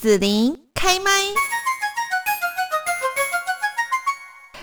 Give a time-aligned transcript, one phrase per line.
[0.00, 1.10] 紫琳开麦。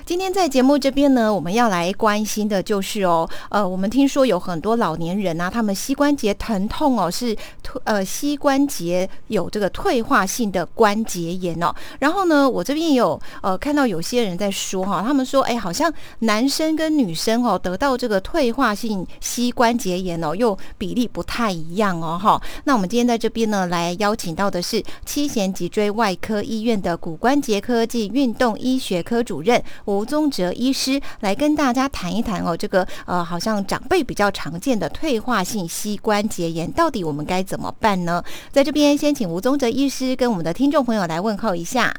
[0.05, 11.73] 今天在节目这边呢，我们要来关心的就是哦，呃，我们听说有很多老年人啊，他们膝关节疼痛哦，是退呃膝关节有这个退化性的关节炎哦。
[11.97, 22.39] 然后呢，我这边有呃看到有些人在说哈，他们说哎，好像男生跟女生哦得到这个退化性膝关节炎哦，又比例不太一样哦哈。
[22.65, 29.59] 那我们今天在这边呢，来邀请到的是七贤脊椎外科医院的骨关节科暨运动医学科主任。
[29.95, 38.21] 吴宗哲医师来跟大家谈一谈哦，这个呃，好像长辈比较常见的退化性膝关节炎，到底我们该怎么办呢？
[38.51, 41.93] 在这边先请吴宗哲医师跟我们的听众朋友来问候一下。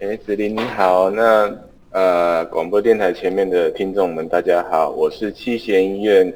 [0.00, 1.50] 哎，子林你好，那
[1.90, 6.30] 呃，广播电台前面的听众们大家好，我是七贤医院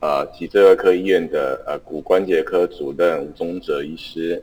[0.00, 4.42] 呃脊椎外科医院的呃骨关节科主任吴宗哲医师。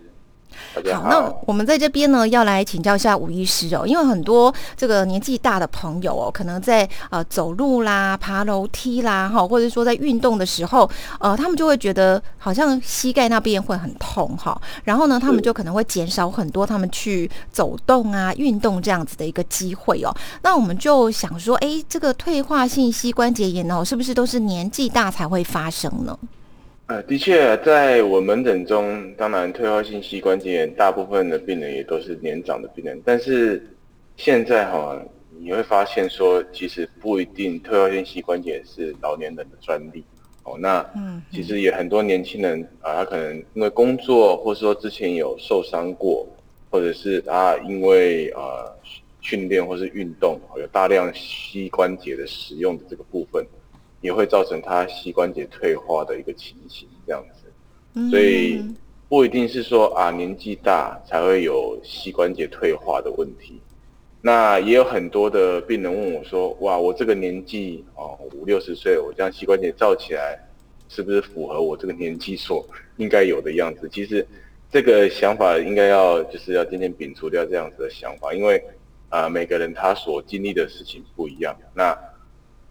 [0.91, 20.15] 好，那我们在这边呢，要来请教一下吴医师哦，因为很多这个年纪大的朋友哦，可能在呃走路啦、爬楼梯啦，哈，或者说在运动的时候，呃，他们就会觉得好像膝盖那边会很痛哈，然后呢，他们就可能会减少很多他们去走动啊、运动这样子的一个机会哦。
[20.41, 26.17] 那我们就想说，哎，这个退化性膝关节炎哦，是不是都是年纪大才会发生呢？
[26.89, 33.63] 呃，的确，在我门诊中，当然退化性膝关节炎大部分的病人也都是年长的病人，但是
[34.17, 34.99] 现在哈，
[35.39, 40.03] 你会发现说，其实不一定退化性膝关节是老年人的专利
[40.43, 40.57] 哦。
[40.57, 46.27] 那嗯其实也很多年轻人啊，他可能因为工作，或者说之前有受伤过，
[46.71, 48.67] 或者是他因为呃
[49.21, 53.45] 训练或是运动有大量膝关节的使用的这个部分。
[54.01, 58.63] 也会造成他膝关节退化的一个情形，这样子，所以
[59.07, 63.59] 不一定是说啊年纪大才会有膝关节退化的问题。
[64.21, 70.37] 那也有很多的病人问我说：“哇，我这个年纪哦五六十岁，我这样膝关节照起来，
[70.89, 74.27] 是不是符合我这个年纪所应该有的样子？”其实
[74.69, 78.61] 这个想法应该要就是要渐渐摒除掉这样子的想法，因为
[79.07, 81.57] 啊每个人他所经历的事情不一样。
[81.73, 81.97] 那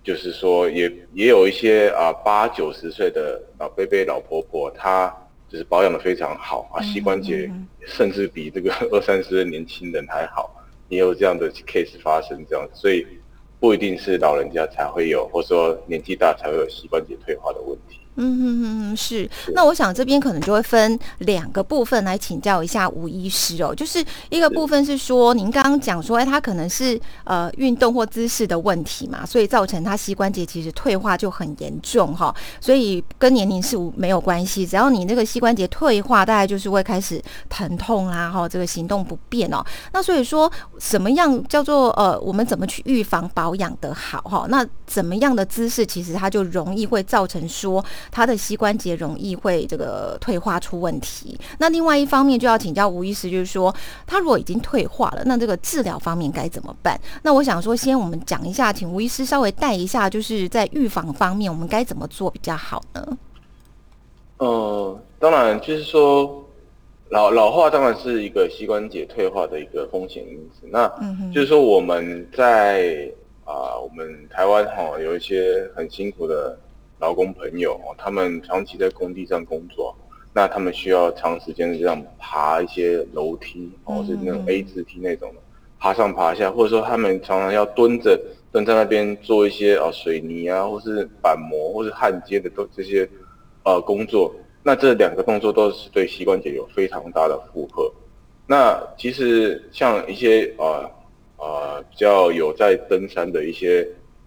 [0.03, 5.15] 就是说，也也有一些啊八九十岁的老伯伯、老婆婆，她
[5.49, 7.51] 就是保养的非常好啊，膝关节
[7.87, 10.51] 甚至比这个 二三十的年轻人还好，
[10.89, 13.07] 也有这样的 case 发生，这样，所以
[13.61, 18.01] 不一定是老人家才会有，或者说年纪大才会有膝关节退化的问题。
[18.21, 19.31] 嗯哼哼哼，是。
[19.55, 23.73] 那我想这边可能就会分两个部分来请教一下吴医师哦。
[23.73, 32.35] 就是一个部分是说，您刚刚讲说，哎，他可能是呃运动或姿势的问题嘛，所以造成他膝关节其实退化就很严重哈。
[32.61, 39.65] 所以跟年龄是无没有关系，只要你那个膝关节退化，大概就是会开始疼痛啦，哈，这个行动不便哦。
[39.93, 44.47] 那所以说，什么样叫做呃，我们怎么去预防保养的好哈？
[44.49, 47.85] 那怎么样的姿势，其实它就容易会造成说。
[48.11, 51.39] 他的膝关节容易会这个退化出问题。
[51.59, 53.75] 那另外一方面就要请教吴医师，就是说
[54.07, 56.99] 他如果已经退化了，那这个治疗方面该怎么办？
[57.23, 63.19] 那我想说，先我们讲一下，请吴医师稍微带一下，就是在预防方面，我们该怎么做比较好呢？
[64.39, 66.45] 呃，当然就是说
[67.11, 70.67] 老老化当然是一个膝关节退化的一个风险因子。
[70.71, 70.89] 那
[71.33, 73.11] 就是说我们在
[73.45, 76.59] 啊，我们台湾哈有一些很辛苦的。
[77.01, 79.95] 劳工朋友哦，他们长期在工地上工作，
[80.35, 85.41] 那他们需要长时间的这样爬一些楼梯，哦，是那种 A 字梯那种的，
[85.79, 88.21] 爬上爬下，或者说他们常常要蹲着
[88.51, 93.09] 蹲在那边做一些啊水泥啊，或是板模，或是焊接的都这些
[93.65, 97.89] 呃工作，那这两个动作都是对膝关节有非常大的负荷。
[98.47, 100.91] 那其实像一些呃
[101.37, 103.87] 呃比较有在登山的一些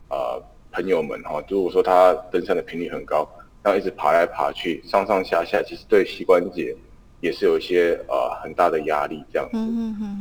[0.09, 0.41] 呃。
[0.71, 3.27] 朋友们哈，如果说他登山的频率很高，
[3.61, 6.75] 然后一直爬来爬去，上上下下，其实对膝关节
[7.19, 9.57] 也是有一些呃很大的压力这样子。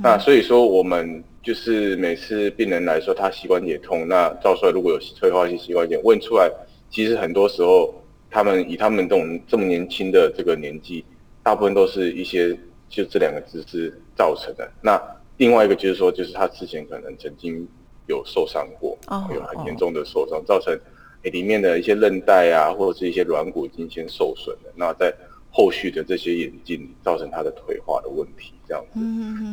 [0.03, 6.51] 那所以说，我们就是每次病人来说他膝关节痛，那照出来如果有退化性膝关节，问出来，
[6.91, 7.95] 其实很多时候
[8.30, 11.04] 他们以他们这种这么年轻的这个年纪，
[11.42, 12.59] 大部分都是一些
[12.89, 14.71] 就这两个姿势造成的。
[14.83, 15.01] 那
[15.36, 17.66] 另外一个就是说，就是他之前可能曾经。
[18.10, 20.78] 有受伤过，哦有很严重的受伤，造成
[21.22, 24.72] 里面的一些韧带啊，或者是一些软骨已经先受损了。
[24.74, 25.15] 那在
[25.51, 29.01] 后续的这些眼镜造成他的退化的问题，这样子。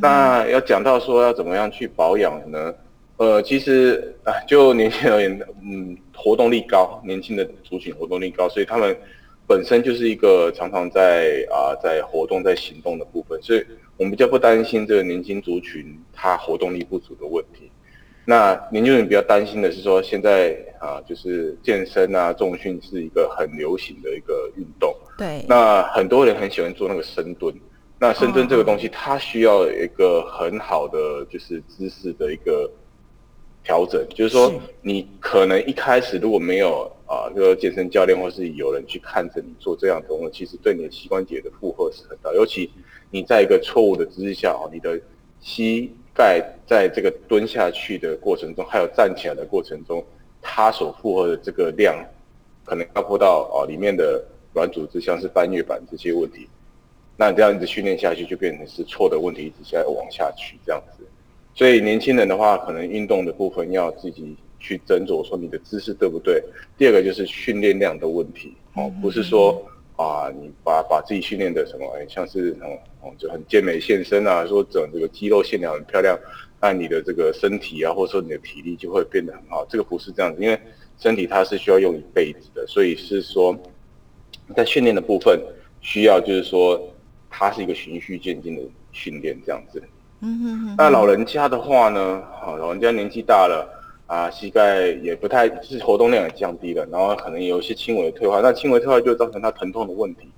[0.01, 2.73] 那要讲到说要怎么样去保养呢？
[3.17, 8.95] 呃，其实啊，就年轻而言，嗯，活动力高，年轻的族群活动力高，所以他们
[9.47, 13.65] 本身就是一个常常在啊在活动在行动的部分，所以
[13.97, 17.71] 我们比较不担心这个年轻族群他活动力不足的问题。
[18.29, 24.93] 那年轻人比较担心的是说，现在啊，就是健身啊、重训是一个很流行的一个运动。
[25.17, 25.45] 对。
[25.47, 27.55] 那很多人很喜欢做那个深蹲。
[27.97, 32.69] 那深蹲这个东西，它需要一个很好的就是姿势的一个
[33.63, 34.05] 调整。
[34.09, 42.69] 就是说，你可能一开始如果没有啊，这个健身教练或是有人去看着你做这样的动作，其实对你的膝关节的负荷是很大，尤其。
[43.09, 44.99] 你在一个错误的姿势下哦，你的
[45.39, 50.03] 膝在在这个蹲下去的过程中，还有站起来的过程中，
[50.41, 51.95] 它所负荷的这个量，
[52.65, 56.47] 可能包括到哦里面的软组织，像是半月板这些问题。
[57.15, 61.03] 那这样一直训练下去，就变成是错的问题，一直在往下去这样子。
[61.53, 66.43] 所以年轻人的话，可能运动的部分要自己去斟酌，说你的姿势对不对。
[66.77, 69.63] 第二个就是训练量的问题哦，不是说。
[69.97, 76.15] 啊，你把把自己训练的什么，哎，像是哦哦，就很健美健身啊，说整这个肌肉线条很漂亮，
[76.61, 79.65] 那你的这个身体啊，或者说你的体力就会变得很好。
[79.67, 80.59] 这个不是这样子，因为
[80.99, 83.57] 身体它是需要用一辈子的，所以是说
[84.55, 85.41] 在训练的部分
[85.81, 86.79] 需要就是说
[87.29, 88.61] 它是一个循序渐进的
[88.91, 89.81] 训练这样子。
[90.21, 90.75] 嗯哼哼。
[90.77, 93.73] 那老人家的话呢，啊，老人家年纪大了。
[94.07, 100.29] 啊，膝盖也不太，就是活动量也降低了，然后可能有一些轻微的退化，那轻微退化就造成他疼痛的问题。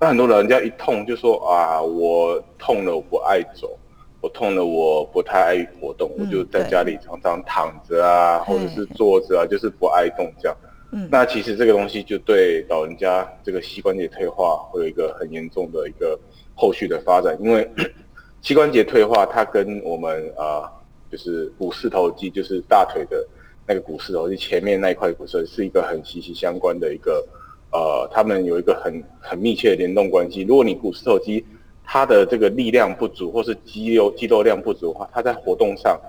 [0.00, 3.78] 那很多人家一痛就说啊，我痛了，我不爱走，
[4.22, 10.56] 我痛了，我不太爱活动，我就在家里常常躺着啊，或者是坐着啊，就是不爱动这样。
[10.92, 16.18] 嗯，那其实这个东西就对老人家这个膝关节退化会有一个很严重的一个
[16.54, 17.70] 后续的发展，因为
[18.40, 20.72] 膝关节退化它跟我们啊。
[21.10, 23.26] 就是股四头肌，就是大腿的
[23.66, 27.26] 那个股四头肌前面那一块骨髓，是一个很息息相关的一个，
[27.72, 30.42] 呃，他们有一个很很密切的联动关系。
[30.42, 31.44] 如果你股四头肌
[31.84, 36.00] 它的这个力量不足，或是肌肉肌肉量不足的话，它在活动上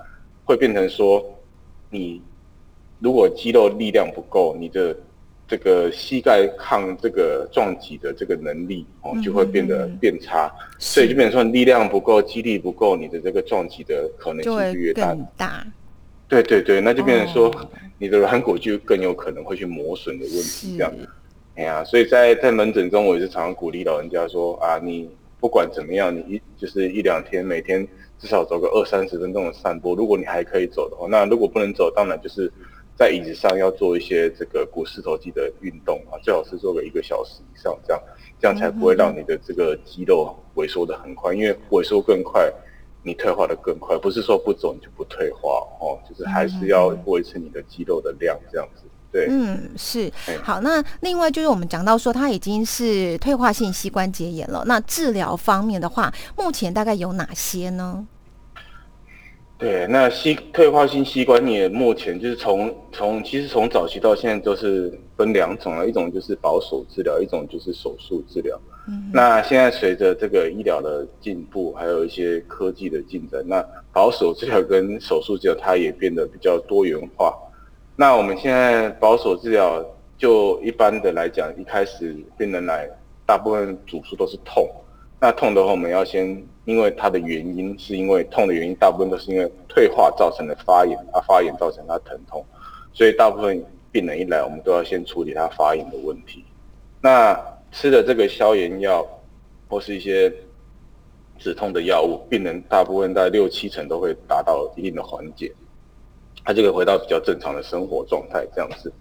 [0.45, 1.23] 会变成说，
[1.89, 2.21] 你
[2.99, 4.95] 如果肌肉力量不够，你的
[5.51, 10.49] 这个膝盖抗这个撞击的这个能力哦，就会变得变差，
[10.79, 15.13] 所以就变成说力量不够，肌力不够，你的这个撞击的可能性就越大。
[15.35, 15.67] 大，
[16.29, 17.53] 对对对，那就变成说
[17.97, 20.93] 你的软骨就更有可能会去磨损的问题这样。
[21.55, 25.09] 哎呀，所以在在门诊中，我也是常常鼓励老人家说啊，你
[25.41, 27.85] 不管怎么样，你一就是一两天，每天
[28.17, 29.95] 至少走个二三十分钟的散步。
[29.95, 32.49] 如果你还可以走的话，那如果不能走，当然就是。
[33.01, 37.99] 在椅子上要做一些这个股四头肌的运动啊，最好是做个一个小时以上，这样
[38.39, 42.47] 这样才不会让你的这个肌肉萎缩的很快，因为萎缩更快，
[43.01, 43.97] 你退化的更快。
[43.97, 45.49] 不是说不走你就不退化
[45.79, 48.83] 哦，就是还是要维持你的肌肉的量这样子。
[49.11, 50.11] 对，嗯，是。
[50.43, 54.63] 好，那另外就是我们讲到说，它已经是退化性膝关节炎了。
[54.67, 58.07] 那治疗方面的话，目前大概有哪些呢？
[59.61, 68.59] 对，那膝退化性膝关节目前就是从从其实从早期到现在都是分两种了，一种就是保守治疗，一种就是手术治疗。
[68.87, 73.63] 嗯，那现在随着这个医疗的进步，还有一些科技的进展，那
[73.93, 77.31] 保守治疗跟手术治疗它也变得比较多元化。
[77.95, 79.85] 那我们现在保守治疗
[80.17, 82.89] 就一般的来讲，一开始病人来，
[83.27, 84.67] 大部分主诉都是痛。
[85.23, 86.25] 那痛的话，我们要先，
[86.65, 92.43] 因为它的原因是因为痛的原因，大部分都是因为退化造成的发炎，啊发炎造成它疼痛，
[92.91, 96.43] 所以大部分病人一来，我们都要先处理他发炎的问题。
[96.99, 97.39] 那
[97.71, 99.07] 吃的这个消炎药
[99.69, 100.33] 或是一些
[101.37, 105.53] 止痛的药物，病人大部分在六七成都会达到一定的缓解，
[106.43, 108.91] 他就会回到比较正常的生活状态这样子。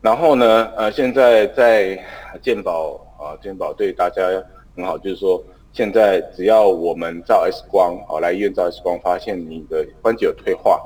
[0.00, 1.96] 然后呢，呃，现在在
[2.42, 4.24] 健保啊，健保对大家。
[4.74, 10.80] 很好，就是说，现在只要我们照 X 光，哦来医院照 X 光，发现你的关节有退化，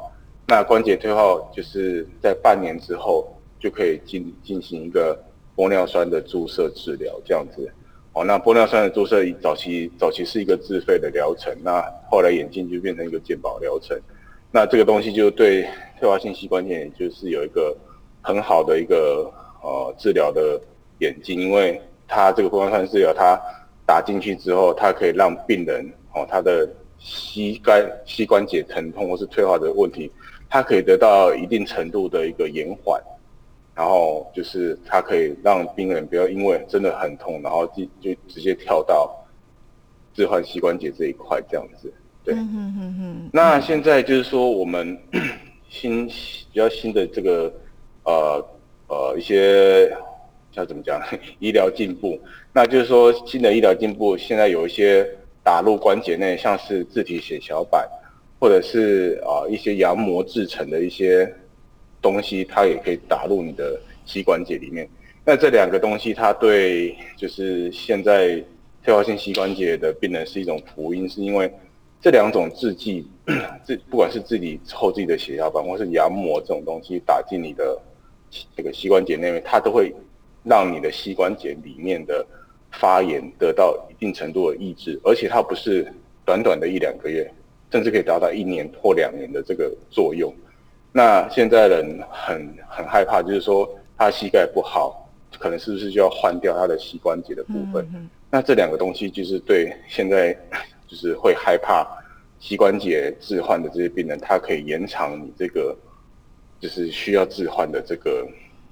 [0.49, 3.27] 那关节退化就是在半年之后
[3.61, 5.17] 就可以进进行一个
[5.55, 7.69] 玻尿酸的注射治疗，这样子。
[8.13, 13.97] 哦，那玻尿酸的注射早期早期是一个自费的疗程，那后来眼镜就变成一个健保疗程。
[14.51, 15.69] 那这个东西就对
[16.01, 17.77] 退化性膝关节就是有一个
[18.23, 19.31] 很好的一个
[19.63, 20.61] 呃治疗的
[20.99, 23.41] 眼镜，因为它这个玻尿酸治疗它。
[23.87, 30.11] 打进去之后，它可以让病人哦，他的膝盖膝关节疼痛或是退化的问题，
[30.51, 33.01] 它可以得到一定程度的一个延缓，
[33.77, 39.15] 然后就是它可以让病人不要因为真的很痛，然后就就直接跳到
[40.15, 41.93] 置换膝关节这一块这样子。
[42.25, 42.35] 对，
[43.33, 44.99] 那现在就是说我们
[45.69, 47.53] 新比较新的这个
[48.05, 48.45] 呃
[48.89, 49.97] 呃一些。
[50.57, 51.01] 要怎么讲？
[51.39, 52.19] 医疗进步，
[52.53, 55.09] 那就是说新的医疗进步，现在有一些
[55.43, 57.89] 打入关节内，像是自体血小板，
[58.41, 61.33] 或者是啊一些羊膜制成的一些
[62.01, 64.89] 东西，它也可以打入你的膝关节里面。
[65.25, 68.43] 那这两个东西，它对就是现在
[68.85, 71.53] 退化性膝关节的病人是一种福音，是因为
[72.01, 73.05] 这两种制剂，
[73.67, 77.77] 这不管是自己抽自己的血小板，或是羊膜这种东西打进你的
[78.57, 79.93] 这个膝关节内面，它都会
[80.47, 82.25] 让你的膝关节里面的。
[82.79, 85.91] 发炎得到一定程度的抑制，而且它不是
[86.27, 87.27] 短短的一两个月，
[87.71, 90.31] 甚至可以达到一年或两年的这个作用。
[90.93, 98.11] 那现在人很很害怕，就是说他膝盖不好，可能是不是就要换掉他的膝关节的部分？
[98.31, 100.37] 那这两个东西就是对现在
[100.87, 101.87] 就是会害怕
[102.41, 105.75] 膝关节置换的这些病人，它可以延长你这个
[106.61, 108.29] 就是需要置换的这个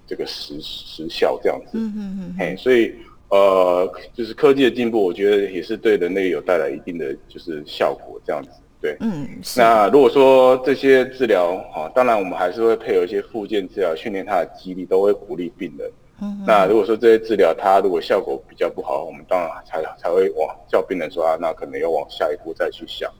[0.06, 1.72] 这个时时效这样子。
[1.74, 2.36] 嗯嗯嗯。
[2.38, 2.94] 哎，所以。
[3.30, 9.26] 呃，就是科技的进步，我觉得也是对人类有带来一定的就是效果，这样子，对，嗯。
[9.56, 15.90] 那如果说这些治疗，啊，当然我们还是会配合一些附件治疗，训练他的肌力，都会鼓励病人。
[16.20, 16.44] 嗯。
[16.46, 23.10] 那如果说这些治疗它如果效果比较不好，我们当然才才会往叫病人说啊，那可能要往下一步再去想。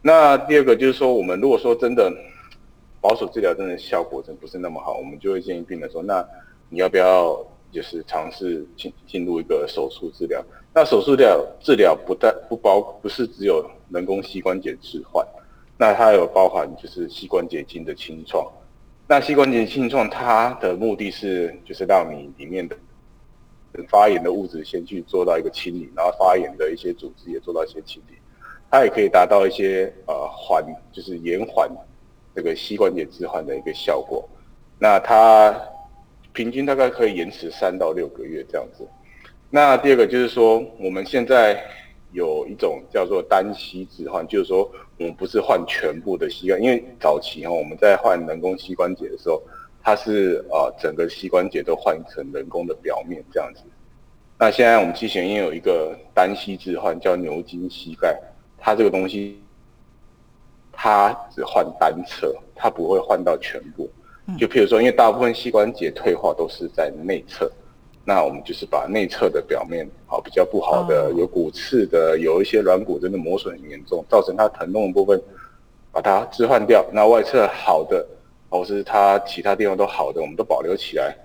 [0.00, 2.10] 那第二个就是说，我们如果说真的
[3.02, 6.26] 保守治疗真的效果真不是那么好，我们就会建议病人说，那
[6.70, 7.44] 你要不要？
[7.72, 10.44] 就是尝试进进入一个手术治疗，
[10.74, 15.26] 那手术疗治疗不但不包不是只有人工膝关节置换，
[15.78, 18.46] 那它有包含就是膝关节筋的清创。
[19.08, 22.76] 那膝关节清创它的目的是就是让你里面的
[23.88, 28.14] 发炎的物质先去做到一个清理，然后发炎的一些组织也做到一些清理，
[28.70, 31.70] 它也可以达到一些呃缓就是延缓
[32.34, 34.28] 这个膝关节置换的一个效果。
[34.78, 35.54] 那它。
[36.34, 38.88] 平均大概可以延迟三到六个月这样子。
[39.50, 41.62] 那第二个就是说，我们现在
[42.12, 44.60] 有一种叫做单膝置换，就是说
[44.96, 49.42] 我们不是换全部的膝盖，因为早期哈我们在换人工膝关节的时候，
[49.82, 53.60] 它是呃整个膝关节都换成人工的表面这样子。
[54.38, 58.18] 那现在我们机器人也有一个单膝置换，叫牛津膝盖，
[58.56, 59.41] 它这个东西
[60.84, 63.88] 它只换单侧，它不会换到全部。
[64.36, 67.48] 就譬如说，因为大部分膝关节退化都是在内侧，
[68.04, 75.22] 那我们就是把内侧的表面，好比较不好的，有骨刺的，有一些软骨真的磨损很严重，造成它疼痛的部分，
[75.92, 76.84] 把它置换掉。
[76.92, 78.04] 那外侧好的，
[78.50, 81.16] 或是它其他地方都好的，我们都保留起来。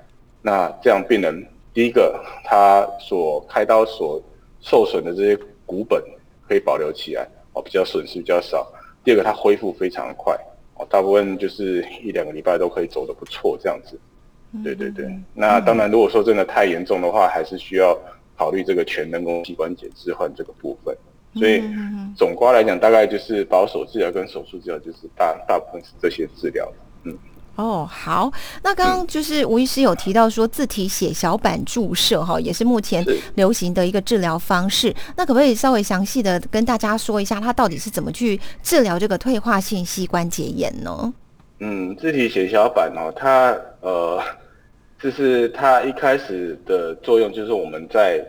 [0.43, 4.21] 那这样病人，第一个他所开刀所
[4.61, 5.35] 受损的这些
[5.65, 5.99] 骨本
[6.47, 8.71] 可以保留起来，哦，比较损失比较少。
[9.07, 10.37] 第二个，它恢复非常快。
[10.75, 13.97] 哦，大部分就是一两个礼拜都可以走得不错这样子，
[14.61, 15.09] 对对对。
[15.33, 17.97] 那当然，如果说真的太严重的话，还是需要
[18.37, 20.93] 考虑这个全人工膝关节置换这个部分。
[21.35, 21.63] 所以
[22.17, 26.69] 总括来讲，大概就是保守治疗跟手术治疗，就是大大部分是这些治疗。
[27.05, 27.17] 嗯。
[27.57, 34.95] 哦，好，那刚刚就是吴医师有提到说自体血小板注射哈，也是目前流行的一个治疗方式。
[35.15, 41.11] 那可不可以稍微详细的跟大家说一下，它到底是怎么去治疗这个退化性膝关节炎呢？
[41.59, 44.21] 嗯，自体血小板哦，它呃，
[45.01, 48.23] 就是它一开始的作用就是我们在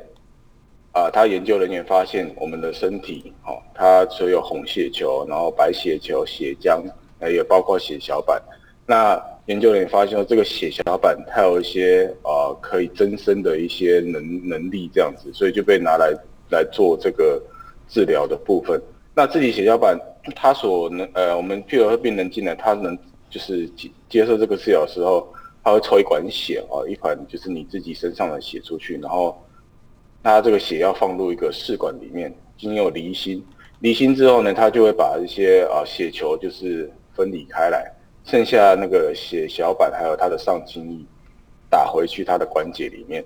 [0.92, 6.82] 啊，他研究人员发现我们的身体哦，它所有红血球，然后白血球、血浆，
[7.20, 8.42] 还有包括血小板。
[8.90, 16.10] 那研究人员发现说，这个血小板它有一些啊可以增生的一些能能力，这样子，所以就被拿来
[16.48, 17.42] 来做这个
[17.86, 18.80] 治疗的部分。
[19.14, 19.98] 那自体血小板
[20.34, 22.96] 它所能呃，我们譬如说病人进来，他能
[23.28, 25.28] 就是接接受这个治疗的时候，
[25.62, 29.38] 他会抽一管血啊，一管就是你自己身上的血出去，然后
[30.22, 33.44] 他这个血要放入一个试管里面，经由离心，
[33.80, 37.92] 离心之后呢，他就会把一些啊血球就是分离开来。
[38.28, 40.98] 剩下那个血小板还有它的上清液
[41.70, 43.24] 打回去它的关节里面，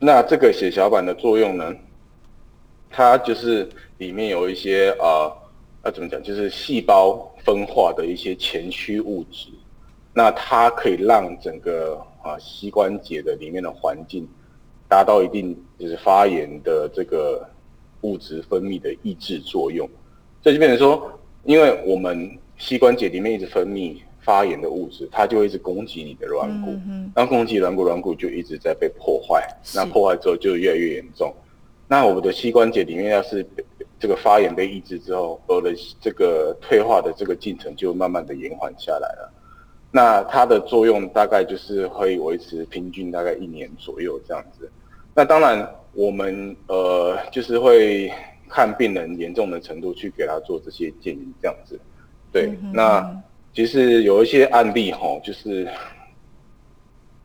[0.00, 1.72] 那这个血小板的作用呢？
[2.90, 5.30] 它就是里面有一些啊，
[5.84, 6.20] 要怎么讲？
[6.20, 9.48] 就是细胞分化的一些前驱物质，
[10.12, 14.28] 那它可以让整个啊膝关节的里面的环境
[14.88, 17.48] 达到一定就是发炎的这个
[18.00, 19.88] 物质分泌的抑制作用。
[20.42, 21.12] 这就变成说，
[21.44, 26.70] 因为我们膝关节里面一直分泌发炎的物质，它就会一直攻击你的软骨，
[27.16, 29.42] 然后攻击软骨，软骨就一直在被破坏。
[29.74, 31.34] 那破坏之后就越来越严重。
[31.88, 33.44] 那我们的膝关节里面要是
[33.98, 39.32] 这个发炎被抑制之后，我的这个退化的这个进程就慢慢的延缓下来了。
[39.90, 44.70] 那它的作用大概就是会维持平均大概一年左右这样子。
[45.14, 48.12] 那当然我们呃就是会
[48.50, 51.80] 看病人严重的程度去给他做这些建议，这样子。
[52.32, 53.22] 对，那
[53.52, 55.66] 其实有一些案例哈，就是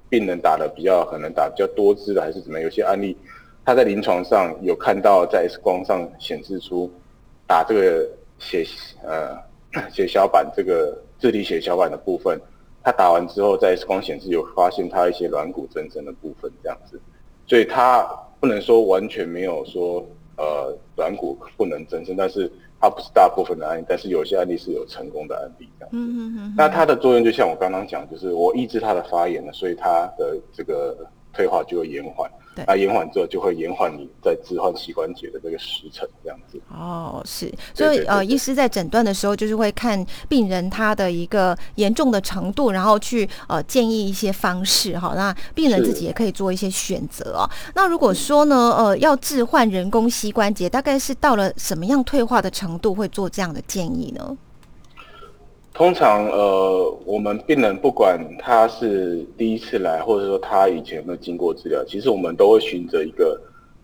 [0.09, 2.59] 病人打的比较可能打比较多支的，还是怎么？
[2.59, 3.15] 有些案例
[3.63, 6.91] 他在临床上有看到在 X 光上显示出
[7.45, 8.09] 打这个
[8.39, 8.65] 血
[9.03, 9.37] 呃
[9.91, 12.41] 血小板这个自体血小板的部分，
[12.83, 16.99] 他打完之后在 X 光显示有发现他一些软骨增生的部分这样子，
[17.45, 18.01] 所以他
[18.39, 20.03] 不能说完全没有说
[20.37, 22.51] 呃软骨不能增生，但是。
[22.85, 25.89] 它不是大部分的案例，但是有些案例是有成功的案例这样。
[25.91, 26.53] 嗯嗯嗯。
[26.55, 30.95] 那它的作用就像我刚刚讲，就是我抑制它的发炎了，所以它的这个
[31.35, 32.29] 退化就会延缓。
[32.65, 36.57] 那延缓之后就会延缓你在置换膝关节的这个时程，这样子。
[36.71, 45.11] 哦，是，所以呃，医师在诊断的时候，就是会看病人他的一个严重的程度，然后去呃建议一些方式哈。
[45.17, 47.49] 那病人自己也可以做一些选择哦。
[47.73, 54.37] 那如果说呢，呃，要置换人工膝关节，大概是到了什么样退化的程度会做这样的建议呢？
[55.75, 63.37] 通常，呃，我们病人不管他是第一次来，或者说他以前有没有经过治疗，其实我们都会循着一个，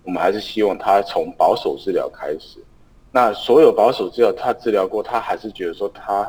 [0.05, 2.63] 我们还是希望他从保守治疗开始。
[3.11, 6.25] 那所有保守治疗他治疗过，他还是觉得说他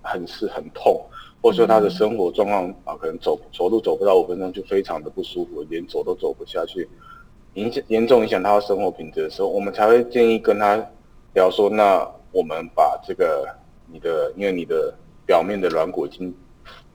[0.00, 0.98] 很是很痛，
[1.42, 6.88] 或者说他的生活状况啊，可能走走路走不到五分钟就非常的不舒服，连走都走不下去，
[7.52, 10.82] 影响严重影响他的生活品质的时候，我们才会建议跟他
[11.34, 13.46] 聊说，那我们把这个
[13.92, 14.94] 你的，因为你的。
[15.32, 16.34] 表面的软骨已经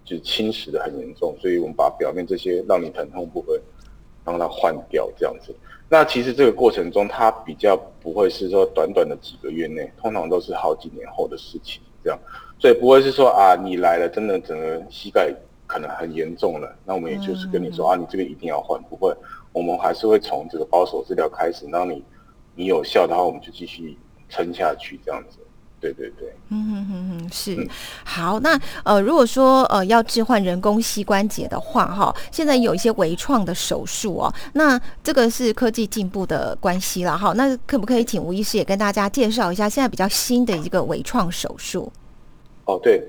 [0.05, 3.59] 就侵蚀的很严重，所以我们把表面这些让你疼痛部分
[4.23, 5.55] 让它换掉，这样子。
[5.89, 12.19] 那其实这个过程中，它比较不会是说短短的几个月内，通常都是好几年后的事情，这样。
[12.59, 15.33] 所以不会是说啊，你来了，真的整个膝盖
[15.65, 19.11] 可能很严重了，那我们也就是跟你说啊，你这个一定要换，不会，
[19.51, 22.03] 我们还是会从这个保守治疗开始，然后你
[22.53, 23.97] 你有效的话，我们就继续
[24.29, 25.39] 撑下去，这样子。
[25.79, 27.69] 对对对，嗯哼哼哼，是
[28.03, 28.39] 好。
[28.39, 34.33] 那呃，如果说呃要置换人工膝关节的话，哈，现在有一些微创的手术哦。
[34.53, 37.31] 那这个是科技进步的关系了，哈。
[37.33, 41.91] 那可不可以请吴医师也跟大家介绍一下现在比较新的一个微创手术？
[42.65, 43.03] 哦，对，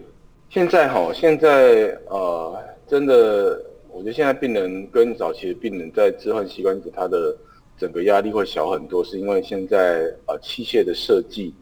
[0.50, 2.54] 现在哈，现在呃，
[2.86, 3.58] 真的，
[3.90, 7.34] 我觉得现在病人跟早期的病人在置换膝关节，他的
[7.78, 11.54] 整个压力会小很多，是因为现在呃器械的设计。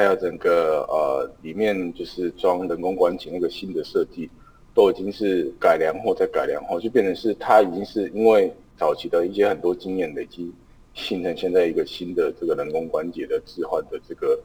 [0.00, 4.30] 还有整个呃里面就是装人工关节那个新的设计，
[4.72, 10.50] 都已经是改良后再改良后，就变成是它已经是因为早期的一些很多经验累积，
[10.94, 14.40] 形成现在一个新的这个人工关节的置换的这个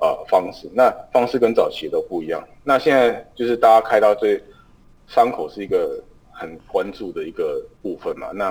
[0.00, 0.68] 呃方式。
[0.74, 2.44] 那方式跟早期都不一样。
[2.64, 4.42] 那现在就是大家开刀最
[5.06, 8.32] 伤口是一个很关注的一个部分嘛。
[8.34, 8.50] 那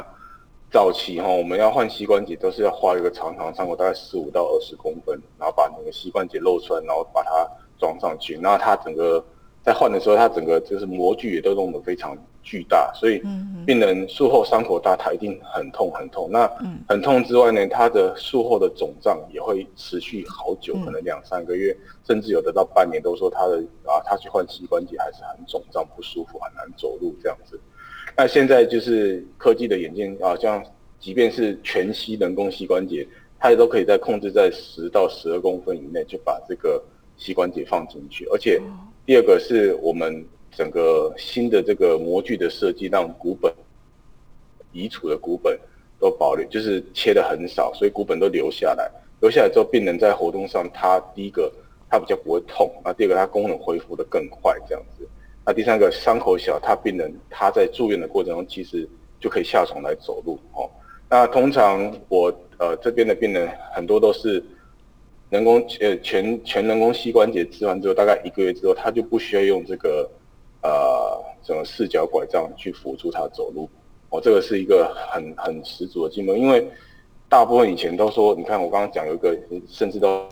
[0.72, 7.48] 早期哈，我们要换膝关节都是要画一个长长伤口，大概十五到二十公分，然后把那个膝关节露出来，然后把它
[7.78, 8.38] 装上去。
[8.42, 9.24] 那它整个
[9.64, 13.22] 在换的时候，它整个就是模具也都弄得非常巨大，所以
[13.66, 16.30] 病人术后伤口大，他一定很痛很痛。
[16.30, 16.46] 那
[16.90, 21.76] 很痛之外呢，他的术后的肿胀也会持续好久，可能两三个月，
[22.06, 27.58] 甚至有的到半年，都说他的啊，他去换膝关节还是很肿胀不舒服，很难走路这样子。
[28.18, 30.64] 那现在就是科技的演进啊，像
[31.00, 33.06] 即便是全息人工膝关节，
[33.38, 36.82] 它也都可以在控制在十到十二公分以内就把这个
[37.18, 38.26] 膝关节放进去。
[38.32, 38.62] 而且
[39.06, 43.54] 第二个是我们整个新的这个模具的设计，让骨本
[44.72, 45.60] 移除的骨本
[46.00, 48.90] 都保留，就是切的很少，所以骨本都留下来。
[49.20, 51.52] 留下来之后，病人在活动上，他第一个
[51.90, 55.06] 他比较不会痛，那第二个他功能恢复的更快，这样子。
[55.46, 58.88] 那第三个伤口小，他病人他在住院的过程中，其实
[59.20, 60.68] 就可以下床来走路哦。
[61.08, 64.44] 那通常我呃这边的病人很多都是
[65.30, 70.10] 人工呃全全人工膝关节置完之后，大概一个月之后，他就不需要用这个
[70.64, 73.70] 呃什么四脚拐杖去辅助他走路
[74.10, 74.20] 哦。
[74.20, 76.68] 这个是一个很很十足的进步，因为
[77.30, 80.28] 大部分以前都说，你看我刚刚讲有一个，甚至都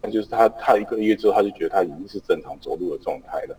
[0.00, 3.56] 那就是他他一个月之后，他就觉得他已经是正常走路的状态了。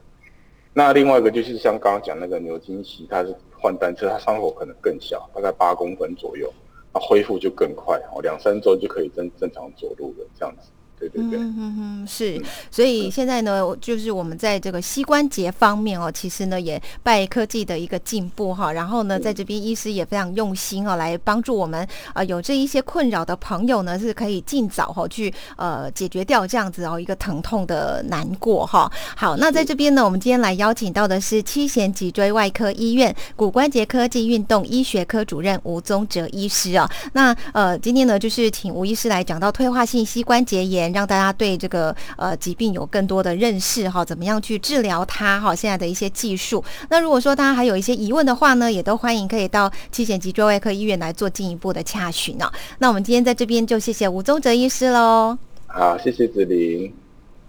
[0.74, 6.52] 那另外一个就是像刚刚讲那个牛津席，它是换单车，它伤口可能更小，大概八公分左右，
[6.94, 10.70] 那恢复就更快，哦，两三周就可以正正常走路了，这样子。
[11.02, 28.92] 对对对，嗯嗯嗯，是，所以现在呢，就是我们在这个膝关节方面哦，其实呢也拜科技的一个进步哈，然后呢，在这边医师也非常用心哦，来帮助我们啊有这一些困扰的朋友呢，是可以尽早哈去呃解决掉这样子哦一个疼痛的难过哈。
[29.16, 36.88] 好，那在这边呢，我们今天来邀请到的是七贤脊椎外科医院骨关节科技运动医学科主任吴宗哲医师啊。
[37.14, 40.91] 那呃，今天呢，就是请吴医师来讲到退化性膝关节炎。
[40.92, 45.56] 让大家对这个呃疾病有更多的认识哈，怎么样去治疗它哈？
[45.56, 46.64] 现在的一些技术。
[46.90, 52.52] 那如果说大家还有一些疑问的话呢，也都欢迎可以到七贤脊椎外科医院来做进一步的洽询呢。
[52.80, 55.38] 那我们今天在这边就谢谢吴宗哲医师喽。
[55.68, 56.94] 好，谢谢子玲。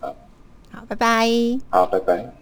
[0.00, 0.14] 好，
[0.70, 1.28] 好，拜拜。
[1.70, 2.41] 好，拜拜。